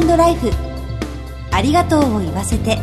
[0.00, 0.50] トライフ。
[1.52, 2.78] ありがとうを言わせて。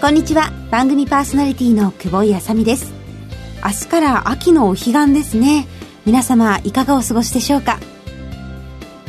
[0.00, 0.52] こんにちは。
[0.70, 2.92] 番組パーソナリティの久保井あさみです。
[3.64, 5.66] 明日から秋のお彼岸ですね。
[6.04, 7.78] 皆様いかがお過ごしでしょうか？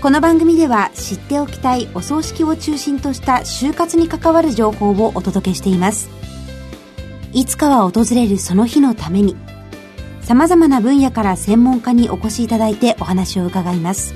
[0.01, 6.09] この番組では知っておきたいお葬式を中心とした就活に関わる情報をお届けしています。
[7.33, 9.35] いつかは訪れるその日のために
[10.27, 14.13] 様々な分野から専門家にお越しいただいてお話を伺います。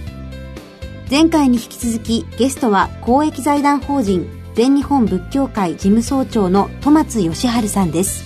[1.10, 8.26] 前回に引き続きゲストは公益財団法人全日本仏教会事務総長の戸松義治さんです。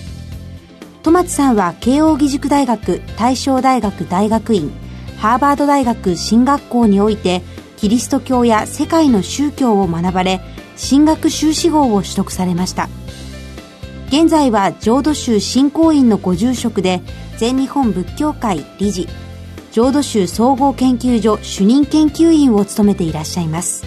[1.04, 4.72] 戸松さんは慶應義塾大学大正大学大学院
[5.18, 7.42] ハーバード大学進学校において
[7.76, 10.40] キリスト教や世界の宗教を学ばれ
[10.76, 12.88] 進学修士号を取得されました。
[14.08, 17.02] 現在は浄土宗信仰院のご住職で
[17.36, 19.08] 全日本仏教会理事
[19.72, 23.84] 浄土宗総合研究所主任研究員を務めていらっしゃいます。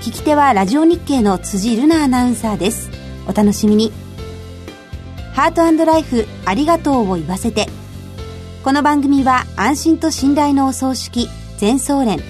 [0.00, 2.88] 聞き手はラジオ日経の辻るなアナウンサーです。
[3.26, 3.90] お楽しみに。
[5.32, 7.66] ハートライフありがとうを言わせて。
[8.62, 12.20] この番組は安心と信頼のお葬式全総連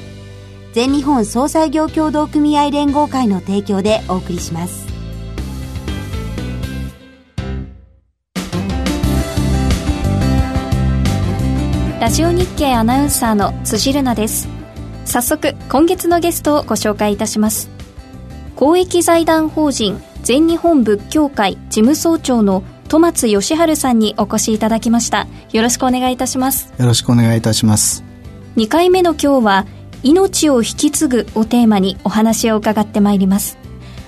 [0.72, 4.95] 全日本総裁業協同組合連合会の提供でお送りします。
[12.06, 14.46] ラジオ日経アナウンサーの辻るなです。
[15.04, 17.68] 早速今月のゲストをご紹介いたします。
[18.54, 25.26] 公益財団法人全日本仏教会事務総長の戸松義治さんにお越しいただきました。
[25.50, 26.72] よろしくお願いいたします。
[26.78, 28.04] よろしくお願いいたします。
[28.56, 29.66] 2回目の今日は
[30.04, 33.58] 命を引き継ぐをテーマにお話を伺ってまいります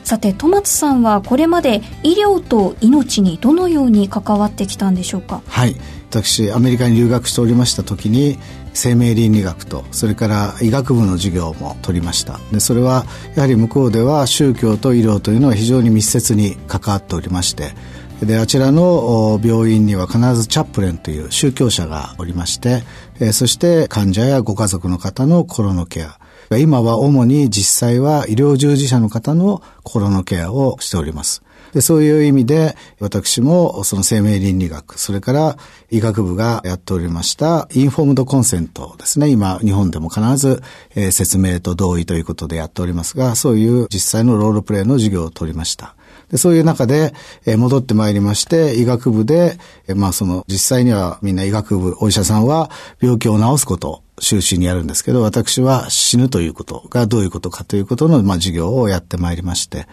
[0.09, 5.43] さて戸松さんはこれまで医療と命にどのように関わってきたんでしょうか？
[5.47, 5.77] はい。
[6.09, 8.39] 私アメリカに留学しておりました時に
[8.73, 12.41] 生命倫理学とそれから医学部の授業も取りました。
[12.51, 13.05] でそれは
[13.35, 17.73] やはり向こうでは宗教と医療というのは非常に密接に関わっておりまして
[18.23, 22.83] であちらの病院には必ずチャップレンという宗教者がおりまして、
[23.33, 26.18] そして患者やご家族の方の心のケア
[26.57, 31.43] 今は主に実際は医療従事者の方の心のケアをしております。
[31.73, 35.59] でそういう意味で私もその生命倫理学それから
[35.91, 39.29] 医学部がやっておりましたインフォームドコンセントですね。
[39.29, 40.63] 今日本でも必ず、
[40.95, 45.95] えー、説明と同意ということでやっておりますがそういう実際のロールプレイの授業を取りました。
[46.31, 47.15] でそういう中で、
[47.47, 52.71] えー、戻ってまいりまして、医学部で、えー、まあその、実際にはみんな医学部、お医者さんは
[53.01, 59.87] 病気を治すこと終始にやるんですけど、私は死ぬということがどういうことかということの、まあ授業をやってまいりまして、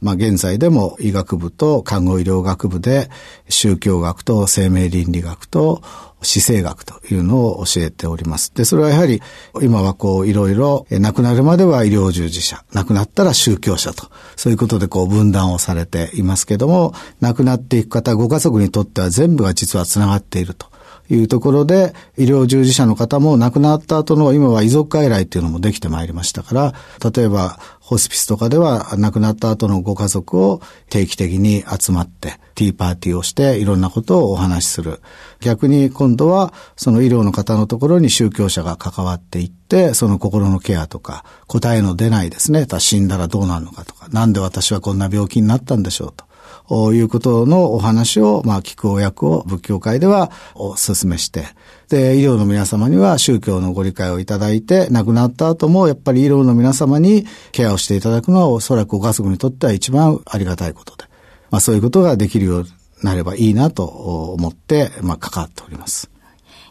[0.00, 3.10] まあ現在でも医学部と看護医療学部で
[3.48, 5.82] 宗教学と生命倫理学と
[6.22, 8.52] 死生学というのを教えております。
[8.54, 9.20] で、それはやはり
[9.60, 20.66] 今はこういろいろ亡くなるまでは医療従事者、亡くなったら宗教者と、そういうことでこう分断をされていますけども、亡くなっていく方、ご家族にとっては全部が実は繋がっていると。
[21.10, 26.74] いうところで、医療従事者の方も亡くなった後の今は遺族外来っていうのもできてまいりましたから、
[27.14, 30.60] 例えばホスピスとかでは亡くなった後のご家族を
[30.90, 35.00] 定期的に集まって、ティーパーティーをしていろんなことをお話しする。
[35.40, 46.27] 逆に今度はその医療の方のところに宗教者が関わっていって、その心のケアとか、答えの出ないですね、死んだらどうなるのかとか、なんで私はこんな病気になったんでしょうと。
[46.70, 51.46] いうことのお話を、まあ、聞くお役を仏教界ではお勧めして、
[51.88, 61.04] で、医療の皆様には宗教のご理解をいただいて、亡くなった後もやっぱり医療の皆様にケアをしていただくのはおそらくご家族にとっては一番ありがたいことで、
[61.50, 62.68] まあそういうことができるように
[63.02, 66.10] なればいいなと思って、まあ関わっております。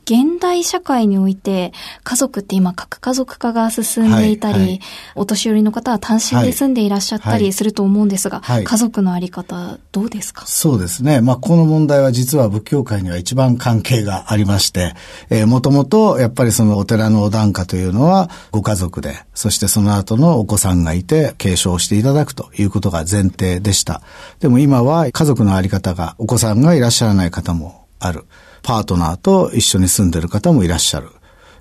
[0.10, 1.74] 現代社会において、
[2.06, 4.80] 家族って今、核家族化が進んでいたり、はいはい、
[5.16, 10.46] お年寄りの方は単身で住んでいらっしゃったりすると思うんですが、はい、家族のあり方、どうですか？
[10.46, 11.20] そうですね。
[11.20, 14.94] まあ、この問題は実は仏教界には一番関係がありまして、
[15.30, 24.02] えー、もともと、やっぱりそのお寺のお檀家というのは、ご家族で、そしてその後のお子さんがいて、継承していただくということが前提でした。
[24.40, 28.24] でも今は家族のあり方が、お子さんがいらっしゃらない方もある。
[28.64, 31.10] パートナーと一緒に住んでる方もいらっしゃる。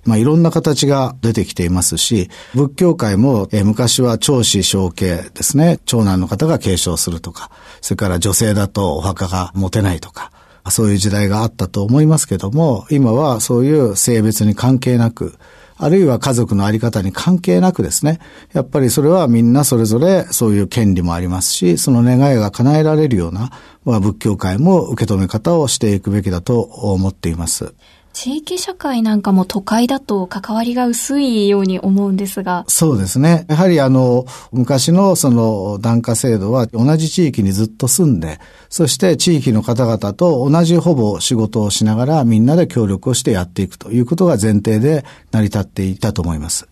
[0.07, 5.81] まあ、いろんな形が出てきていますし、仏教界も、え、昔は長子承継ですね。
[5.85, 7.51] 長男の方が継承するとか、
[7.81, 10.31] それから女性だとお墓が持てないとか、
[10.71, 15.35] そういう時代があったと思いますけども、今はそういう性別に関係なく、
[15.79, 18.19] あるいは家族のあり方に関係なくですね、
[18.53, 23.51] やっぱりそれはみんなそれぞれそういう権利もありますし、その願いが叶えられるような、
[23.85, 27.75] まあ、仏教界も受け止め方をしていくべきだと思っています。
[28.17, 32.65] 地域社会なんかも都会だと関わりが薄いように思うんですが。
[32.67, 33.45] そうですね。
[33.51, 38.41] やはりあの、昔のその檀家制度は同じ地域にずっと住んで、
[38.71, 46.69] そして地域の方々と同じほぼ仕事をしながらみんなで協力をしてやっていくということが前提で成り立っていたと思います。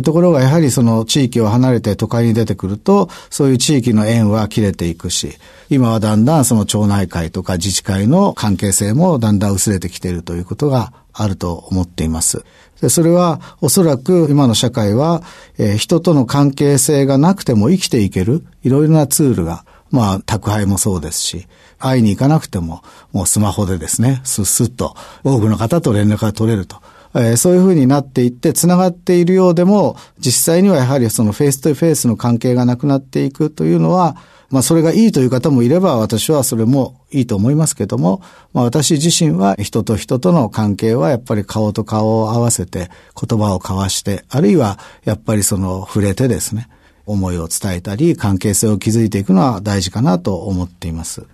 [0.00, 5.36] ところがやはりその地域を離れて都会に出てくると、そういう地域の縁は切れていくし、
[5.68, 12.44] 今はだんだんその町内会とか自治会の関係性もだんだん薄れてきているということがあると思っています。
[12.80, 15.22] でそれはおそらく今の社会は、
[15.56, 21.46] えー、人との関係性がなくても生きていけるいろいろなツールが、まあ宅配もそうですし、
[21.78, 26.80] 会いに行かなくてももうスマホでですね、スッスッと多くの方と連絡が取れると。
[27.14, 34.16] え、そういうふうになっていって、繋がっているようでも、実際にはやはりそのフェイスとフェイスの関係がなくなっていくというのは、
[34.50, 38.22] まあそれがいいという方もいれば、私はそれもいいと思いますけども、
[38.52, 46.68] まあ私自身は人と人との関係はやっぱり顔と顔を合わせて言葉を交わして、あるいはやっぱりその触れてですね、
[47.06, 51.24] 思いを伝えたり、関係性を築いていくのは大事かなと思っています。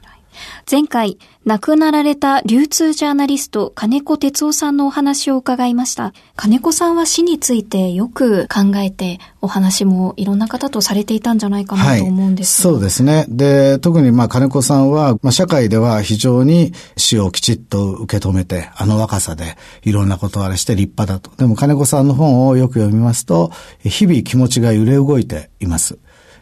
[0.70, 6.12] 前回、亡くなられた流通ジャーナリスト金子哲夫さんのお話を伺いました。
[6.36, 13.24] 金子さんは死についてよく考えてお話もいろんな方とされていたんじゃないかなと思うんですはい、そうですね。
[13.28, 21.34] で、特にまあ金子さんは、まあ、社会では非常に死をきちっと受け止めて、あの若さでいろんなことをあれして立派だと。
[21.36, 23.52] でも金子さんの本をよく読みますと、
[23.82, 25.98] 日々気持ちが揺れ動いています。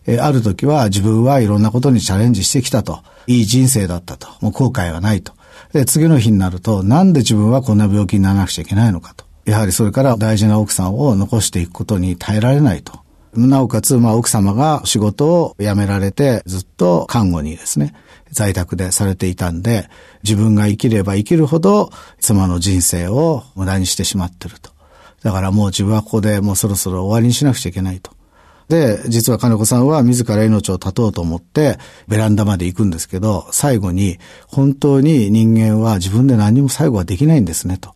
[0.07, 3.03] えある時は自分はいろんなことにチャレンジしてきたと。
[3.27, 4.29] いい人生だったと。
[4.41, 5.33] もう後悔はないと。
[5.73, 9.25] で、次の日になると、なんで自分はこんな病気にならなくちゃいけないのかと。
[9.45, 13.01] やはりそれから大事な奥さんを残していくことに耐えられないと。
[13.35, 17.95] なおかつ、まあ、奥様が仕事を辞められて、ずっと看護にですね、
[18.31, 19.89] 在宅でされていたんで、
[20.23, 24.71] 自分が生きれば生きるほど、妻の人生を無駄にしてしまってると。
[25.23, 28.16] だからもう自分はここでもうそろそろ終わりにしなくちゃいけないと。
[28.69, 31.79] で、実は金子さんは自ら命を絶とうと思って
[32.09, 34.19] ベランダまで行くんですけど、最後に
[34.49, 37.95] 本当に人間は自分で何も最後はできないんですねと。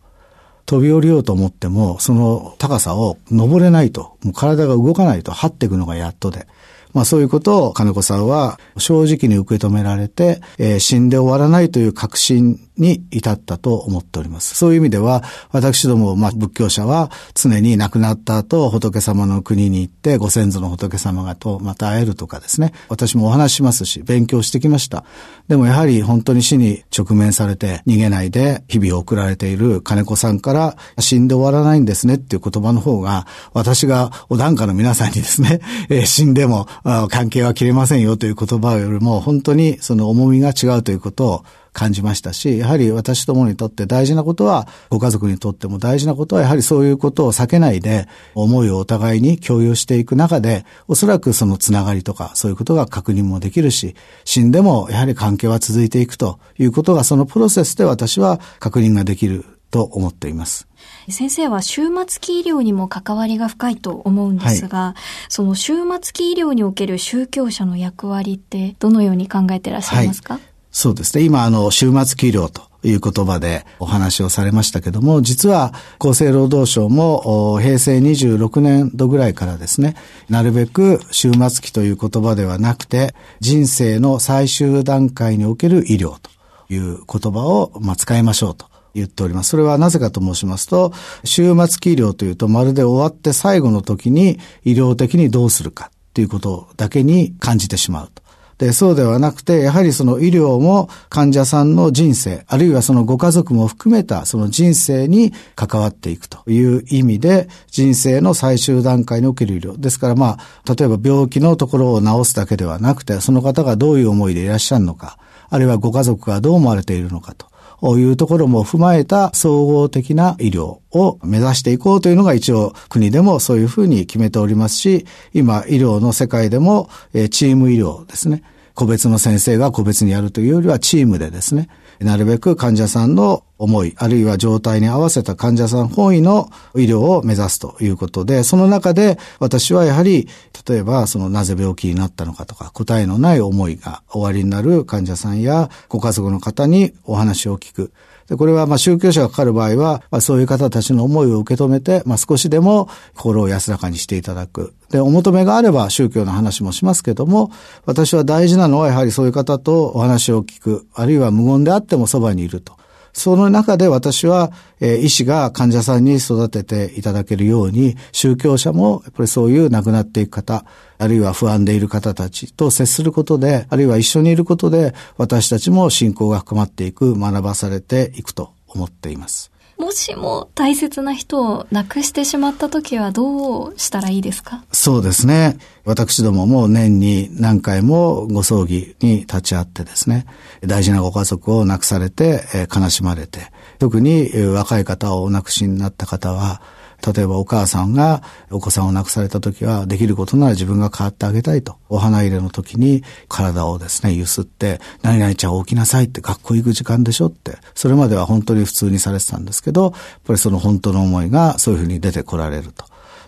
[0.67, 4.17] 飛び降りようと思っても、その高さを登れないと。
[4.23, 6.47] もう体が動かないと、張っていくのがやっとで。
[6.93, 14.55] まあそういうことを金子さんは正直に受け止められて、えー、死んで終わらないという確信に至ったと思っております。
[14.55, 15.23] そういう意味では、
[15.53, 22.73] 私ども、まあ、仏教者は常に亡くなった後、仏様の国に行って、ご先祖の仏様がとまた会えるとかですね。
[22.89, 25.05] 私もお話しますし、勉強してきました。
[25.49, 35.61] でもやはり本当に死に直面されて逃げないで日々を送られている金子さんから死んで終わらないんですねっていう言葉の方が、私がお檀家の皆さんにですね、
[35.91, 36.67] えー、死んでも
[37.09, 53.95] 関係は切れませんよという言葉よりも本当にその重みが違うということを感じましたし、やはり私どもにとって大事なことは、ご家族にとっても大事なことは、やはりそういうことを避けないで、思いをお互いに共有していく中で、おそらくそのつながりとか、そういうことが確認もできるし、
[54.25, 60.67] 死んでもやはり関係は続いていくということが、そのプロセスで私は確認ができると思っています。
[61.09, 71.25] 先生は終末期医療にも関わりが深いと思うんですが、はい、その終末期医療における宗教者の役割ってどのように考えていらっしゃいますか、はいそうですね。
[71.25, 79.97] 今、あの、終末期医療という言葉でお話をされましたけども、実は厚生労働省も平成26年度ぐらいからですね、
[80.29, 86.31] なるべく終末期という言葉ではなくて、人生の最終段階における医療と
[86.73, 88.71] いう言葉を、まあ、使いましょうと。
[88.93, 89.51] 言っております。
[89.51, 90.93] それはなぜかと申しますと、
[91.25, 98.23] 終末期医療というとまるで終わって最後の時に医療的にどうするかということだけに感じてしまうと。
[98.61, 109.81] で、そうではなくて、やはりその医療も患者さんの人生、あるいはそのご家族も含めたその人生に関わっていくという意味で、人生の最終段階における医療。
[109.81, 115.17] ですからまあ、例えば病気のところを治すだけではなくて、その方がどういう思いでいらっしゃるのか、
[115.49, 117.50] あるいはご家族がどう思われているのかと。
[117.81, 126.89] というところも踏まえた総合的な医療を目指していこうというのが一応国でもそういうふうに決めておりますし、今医療の世界でも
[127.31, 128.43] チーム医療ですね。
[128.75, 131.69] 個別の先生が個別にやるというよりはチームでですね、
[132.01, 140.29] なるべく患者さんの思い、あるいは状態に合わせた患者さん本位の医療を目指すということで、その中で私はやはり、
[140.67, 147.93] 例えばそのなぜ病気になったのかとか、答えのない思いが終わりになる患者さんやご家族の方にお話を聞く。
[148.31, 154.73] で、これはまあ宗教者がかかる場合は、まあ、そういう方たちの思いを受け止めて、まあ少しでも心を安らかにしていただく。
[154.91, 157.51] で、お求めがあれば宗教の話もしますけども、
[157.87, 162.80] 私は大事なのはやはりそういう方とお話を聞く、あるいは無言であってもそばにいると。
[163.13, 170.65] その中で私は、えー、医師が患者さんに育てていただけるように、宗教者もやっぱりそういう亡くなっていく方、
[170.99, 179.50] あるいは不安でいる方たちと接することで、あるいは一緒にいることで、私たちも信仰が深まっていく、学ばされていくと思っています。
[179.81, 184.63] もしも大切な人を亡くしてしまった時はどうしたらいいですか？
[184.73, 185.57] そうですね。
[185.87, 190.27] 私どもも年に何回もご葬儀に立ち会ってですね、
[190.61, 193.41] 大事なご家族を亡くされて、悲しまれて、
[193.79, 196.61] 特に若い方をお亡くしになった方は、
[197.07, 201.77] 例えばお母さんがお子さんを亡くされた時は、できることなら自分が変わってあげたいと。
[201.89, 207.59] お花入れの時に体をですね、揺すって、何々ちゃん起きなさいって学校行く時間でしょって。
[207.75, 209.93] それまでは本当に普通にされてたんですけど、やっ
[210.25, 212.85] ぱりその本当の思いがそういうふうに出てこられると。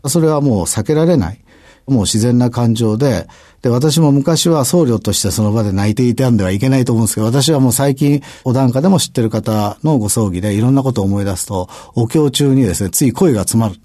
[0.09, 1.41] それはもう避けられない。
[1.87, 3.27] もう自然な感情で、
[3.63, 13.77] で、私も昔は僧侶としてその場で泣いていたんではいけないと思うんですけど、私はもう最近、お檀家でも知ってる方のご葬儀でいろんなことを思い出すと、お経中にですね、つい声が詰まる。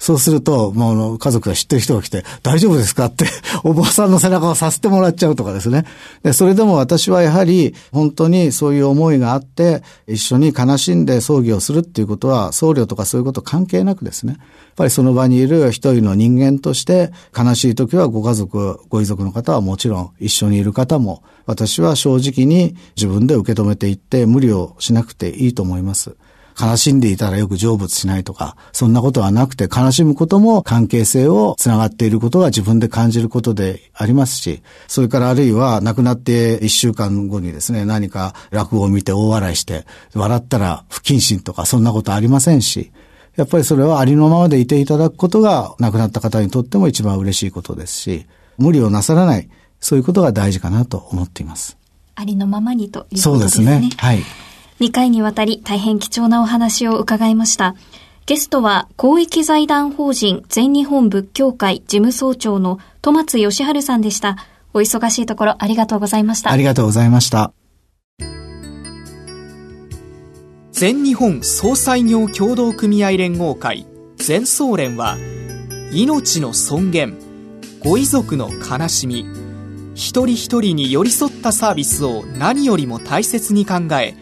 [0.00, 3.26] そうすると、もう家族が知ってる人が来て、大丈夫ですかって、
[3.64, 5.84] お坊さんの背中をさせてもらっちゃうとかですね。
[6.22, 14.36] で、それでも私はやはり、本当にそういう思いがあって、一緒に悲しんで葬儀をするっていうことは、僧侶とかそういうこと関係なくですね。
[14.38, 14.40] やっ
[14.74, 26.16] ぱりその場にいる一人の人間として、悲しい時はご家族、ご遺族の方はもちろん一緒にいる方も、私は正直に自分で受け止めていって無理をしなくていいと思います。
[26.58, 42.92] 悲しんでいたらよく成仏しないとか、そんなことはなくて悲しむことも関係性をつながっていることが自分で感じることでありますし、それからあるいは亡くなって一週間後にですね、何か落語を見て大笑いして、笑ったら不謹慎とかそんなことありませんし、
[43.36, 48.26] やっぱりそれはありのままでいていただくことが亡くなった方にとっても一番嬉しいことですし、
[48.58, 49.48] 無理をなさらない、
[49.80, 51.78] そういうことが大事かなと思っています。
[52.16, 53.32] ありのままにということですね。
[53.32, 53.90] そうですね。
[53.96, 54.22] はい。
[54.80, 57.76] 2回にわたり大変貴重なお話を伺いました。
[58.26, 64.36] ゲストは公益財団法人全日本仏教会事務総長の戸松義治さんでした。
[64.72, 66.50] お忙しいところありがとうございました。
[66.50, 67.52] ありがとうございました。
[70.72, 75.18] 全日本総裁業協同組合連合会全総連は
[75.92, 77.18] 命の尊厳
[77.84, 79.26] ご遺族の悲しみ
[79.94, 84.14] 一人一人に寄り添ったサービスを何よりも大切に考え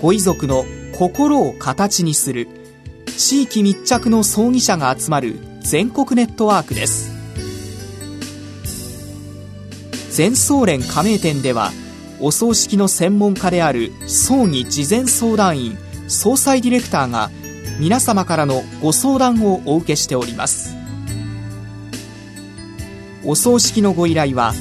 [0.00, 2.48] ご遺族の心を形にする。
[3.16, 7.10] 地域密着の葬儀者が集まる全国ネットワークです。
[10.10, 11.72] 全総連加盟店では
[12.20, 17.30] お葬式の専門家である葬儀事前相談員総裁ディレクターが
[17.78, 20.74] 皆様からのご相談をお受けしております。
[23.24, 24.52] お葬式のご依頼は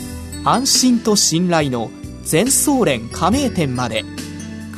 [0.43, 1.91] 安心と信頼の
[2.23, 4.03] 全総連加盟店まで。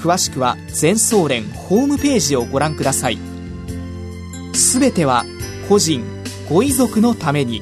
[0.07, 3.17] 詳しくは全総連ホームページをご覧ください
[4.53, 5.25] すべては
[5.67, 6.01] 個人
[6.49, 7.61] ご遺族のために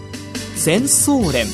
[0.55, 1.47] 全総連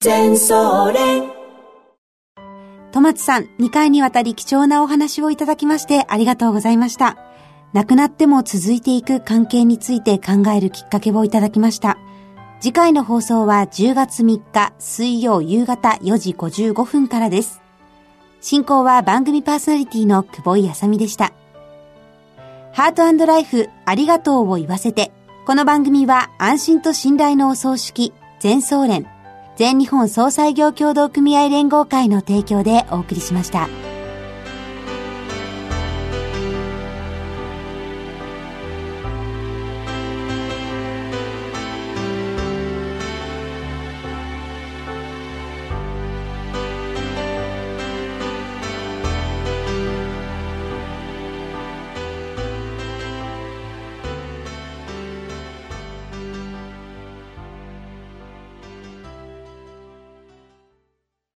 [0.00, 1.30] 全総連
[2.90, 7.16] 戸松さん、2回にわたり貴重なお話をいただきましてありがとうございました。
[7.72, 11.96] 亡くなっても続いていく関係について考えるきっかけをいただきました。
[12.62, 17.60] 次回の放送は10月3日水曜夕方4時55分からです。
[18.40, 21.32] 進行は番組パーソナリティの久保井あさみでした。
[22.72, 25.10] ハートライフありがとうを言わせて、
[25.44, 29.08] この番組は安心と信頼のお葬式、全総連、
[29.56, 33.68] 全日本総裁業協同組合連合会の提供でお送りしました。